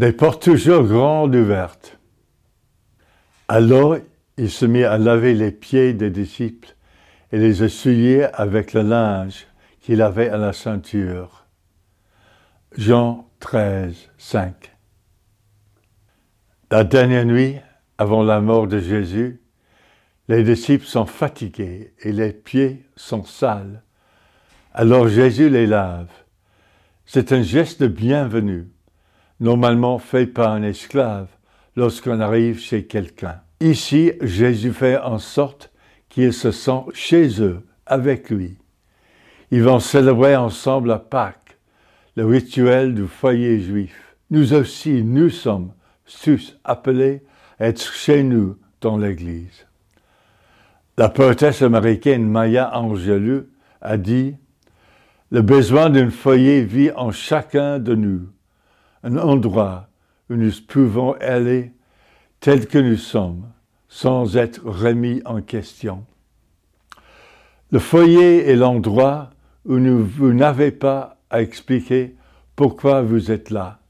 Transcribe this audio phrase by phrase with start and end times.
[0.00, 1.98] des portes toujours grandes ouvertes.
[3.48, 3.98] Alors
[4.38, 6.74] il se mit à laver les pieds des disciples
[7.32, 9.46] et les essuyer avec le linge
[9.78, 11.44] qu'il avait à la ceinture.
[12.78, 14.74] Jean 13, 5.
[16.70, 17.56] La dernière nuit,
[17.98, 19.42] avant la mort de Jésus,
[20.28, 23.82] les disciples sont fatigués et les pieds sont sales.
[24.72, 26.08] Alors Jésus les lave.
[27.04, 28.70] C'est un geste de bienvenue,
[29.40, 31.28] normalement fait par un esclave
[31.76, 33.40] lorsqu'on arrive chez quelqu'un.
[33.60, 35.70] Ici, Jésus fait en sorte
[36.08, 38.58] qu'ils se sentent chez eux, avec lui.
[39.50, 41.58] Ils vont célébrer ensemble la Pâques,
[42.16, 44.16] le rituel du foyer juif.
[44.30, 45.72] Nous aussi, nous sommes
[46.22, 47.22] tous appelés
[47.58, 49.66] à être chez nous dans l'Église.
[50.96, 53.46] La poétesse américaine Maya Angelou
[53.80, 54.36] a dit
[55.30, 58.28] Le besoin d'un foyer vit en chacun de nous,
[59.02, 59.88] un endroit
[60.28, 61.72] où nous pouvons aller
[62.40, 63.50] tel que nous sommes,
[63.88, 66.04] sans être remis en question.
[67.70, 69.30] Le foyer est l'endroit
[69.64, 72.16] où vous n'avez pas à expliquer
[72.56, 73.80] pourquoi vous êtes là.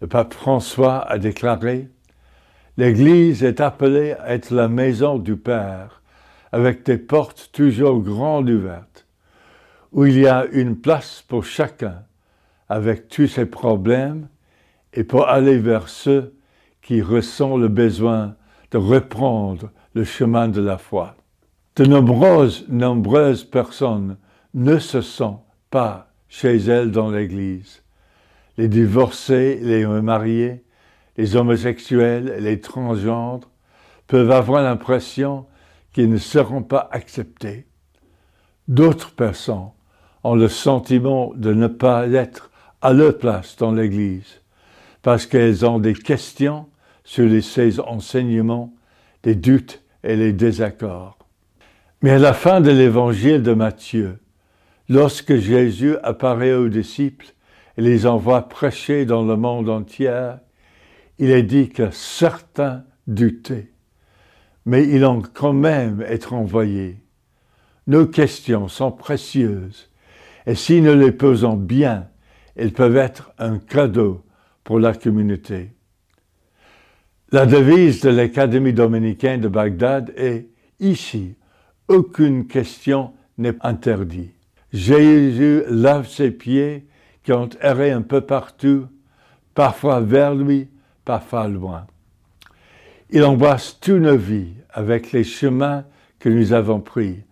[0.00, 1.88] Le pape François a déclaré
[2.76, 6.02] L'Église est appelée à être la maison du Père
[6.50, 9.06] avec des portes toujours grandes ouvertes,
[9.92, 12.04] où il y a une place pour chacun,
[12.68, 14.28] avec tous ses problèmes,
[14.92, 16.34] et pour aller vers ceux
[16.82, 18.36] qui ressentent le besoin
[18.70, 21.16] de reprendre le chemin de la foi.
[21.76, 24.16] De nombreuses, nombreuses personnes
[24.54, 27.82] ne se sentent pas chez elles dans l'Église.
[28.56, 30.64] Les divorcés, les remariés,
[31.16, 33.50] les homosexuels, les transgenres
[34.06, 35.46] peuvent avoir l'impression
[35.92, 37.66] qui ne seront pas acceptés.
[38.68, 39.70] D'autres personnes
[40.22, 42.50] ont le sentiment de ne pas être
[42.84, 44.40] à leur place dans l'Église
[45.02, 46.66] parce qu'elles ont des questions
[47.02, 48.72] sur les, ces enseignements,
[49.22, 51.18] des doutes et les désaccords.
[52.00, 54.18] Mais à la fin de l'évangile de Matthieu,
[54.88, 57.34] lorsque Jésus apparaît aux disciples
[57.76, 60.34] et les envoie prêcher dans le monde entier,
[61.18, 63.74] il est dit que certains doutaient
[64.66, 66.98] mais ils ont quand même être envoyés.
[67.86, 69.90] Nos questions sont précieuses,
[70.46, 72.08] et si nous les posons bien,
[72.56, 74.24] elles peuvent être un cadeau
[74.62, 75.70] pour la communauté.
[77.32, 80.48] La devise de l'Académie dominicaine de Bagdad est
[80.80, 81.36] Ici,
[81.88, 84.34] aucune question n'est interdite.
[84.72, 86.86] Jésus lave ses pieds
[87.22, 88.86] qui ont erré un peu partout,
[89.54, 90.68] parfois vers lui,
[91.04, 91.86] parfois loin.
[93.10, 95.84] Il embrasse toute nos vies avec les chemins
[96.18, 97.22] que nous avons pris,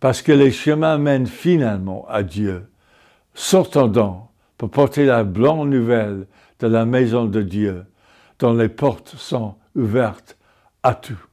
[0.00, 2.66] parce que les chemins mènent finalement à Dieu.
[3.34, 4.27] Sortons donc
[4.58, 6.26] pour porter la blanche nouvelle
[6.58, 7.84] de la maison de Dieu,
[8.40, 10.36] dont les portes sont ouvertes
[10.82, 11.27] à tout.